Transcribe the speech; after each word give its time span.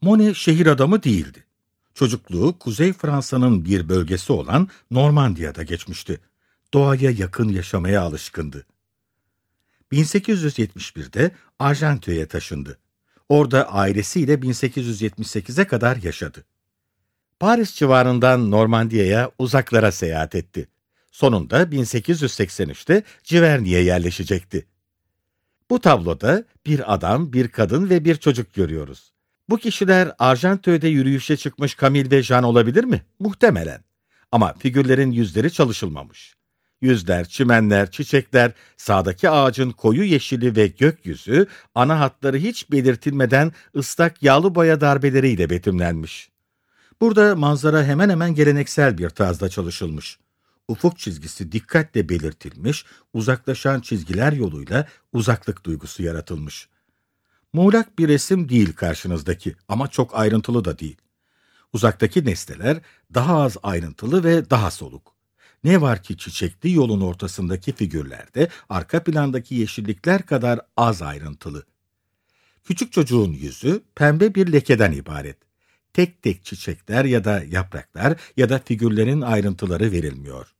Monet 0.00 0.36
şehir 0.36 0.66
adamı 0.66 1.02
değildi. 1.02 1.44
Çocukluğu 1.94 2.58
Kuzey 2.58 2.92
Fransa'nın 2.92 3.64
bir 3.64 3.88
bölgesi 3.88 4.32
olan 4.32 4.68
Normandiya'da 4.90 5.62
geçmişti. 5.62 6.20
Doğaya 6.74 7.10
yakın 7.10 7.48
yaşamaya 7.48 8.02
alışkındı. 8.02 8.66
1871'de 9.92 11.30
Arjantin'e 11.58 12.26
taşındı. 12.26 12.78
Orada 13.28 13.72
ailesiyle 13.72 14.34
1878'e 14.34 15.66
kadar 15.66 15.96
yaşadı. 15.96 16.44
Paris 17.40 17.74
civarından 17.74 18.50
Normandiya'ya 18.50 19.30
uzaklara 19.38 19.92
seyahat 19.92 20.34
etti. 20.34 20.68
Sonunda 21.10 21.62
1883'te 21.62 23.02
Civerny'e 23.24 23.80
yerleşecekti. 23.80 24.66
Bu 25.70 25.80
tabloda 25.80 26.44
bir 26.66 26.94
adam, 26.94 27.32
bir 27.32 27.48
kadın 27.48 27.90
ve 27.90 28.04
bir 28.04 28.16
çocuk 28.16 28.54
görüyoruz. 28.54 29.12
Bu 29.48 29.58
kişiler 29.58 30.12
Arjantin'de 30.18 30.88
yürüyüşe 30.88 31.36
çıkmış 31.36 31.76
Camille 31.78 32.10
ve 32.10 32.22
Jean 32.22 32.44
olabilir 32.44 32.84
mi? 32.84 33.02
Muhtemelen. 33.18 33.80
Ama 34.32 34.54
figürlerin 34.58 35.10
yüzleri 35.10 35.52
çalışılmamış. 35.52 36.34
Yüzler, 36.80 37.28
çimenler, 37.28 37.90
çiçekler, 37.90 38.52
sağdaki 38.76 39.30
ağacın 39.30 39.70
koyu 39.70 40.02
yeşili 40.04 40.56
ve 40.56 40.66
gökyüzü 40.66 41.46
ana 41.74 42.00
hatları 42.00 42.36
hiç 42.36 42.70
belirtilmeden 42.70 43.52
ıslak 43.76 44.22
yağlı 44.22 44.54
boya 44.54 44.80
darbeleriyle 44.80 45.50
betimlenmiş. 45.50 46.30
Burada 47.00 47.36
manzara 47.36 47.84
hemen 47.84 48.10
hemen 48.10 48.34
geleneksel 48.34 48.98
bir 48.98 49.10
tarzda 49.10 49.48
çalışılmış. 49.48 50.18
Ufuk 50.68 50.98
çizgisi 50.98 51.52
dikkatle 51.52 52.08
belirtilmiş, 52.08 52.84
uzaklaşan 53.12 53.80
çizgiler 53.80 54.32
yoluyla 54.32 54.86
uzaklık 55.12 55.64
duygusu 55.64 56.02
yaratılmış. 56.02 56.68
Muğlak 57.52 57.98
bir 57.98 58.08
resim 58.08 58.48
değil 58.48 58.72
karşınızdaki 58.72 59.56
ama 59.68 59.88
çok 59.88 60.18
ayrıntılı 60.18 60.64
da 60.64 60.78
değil. 60.78 60.96
Uzaktaki 61.72 62.24
nesneler 62.24 62.80
daha 63.14 63.42
az 63.42 63.56
ayrıntılı 63.62 64.24
ve 64.24 64.50
daha 64.50 64.70
soluk. 64.70 65.14
Ne 65.64 65.80
var 65.80 66.02
ki 66.02 66.16
çiçekli 66.16 66.72
yolun 66.72 67.00
ortasındaki 67.00 67.72
figürlerde 67.72 68.48
arka 68.68 69.04
plandaki 69.04 69.54
yeşillikler 69.54 70.26
kadar 70.26 70.60
az 70.76 71.02
ayrıntılı. 71.02 71.66
Küçük 72.64 72.92
çocuğun 72.92 73.32
yüzü 73.32 73.82
pembe 73.94 74.34
bir 74.34 74.52
lekeden 74.52 74.92
ibaret. 74.92 75.36
Tek 75.92 76.22
tek 76.22 76.44
çiçekler 76.44 77.04
ya 77.04 77.24
da 77.24 77.44
yapraklar 77.50 78.16
ya 78.36 78.48
da 78.48 78.58
figürlerin 78.64 79.20
ayrıntıları 79.20 79.92
verilmiyor. 79.92 80.54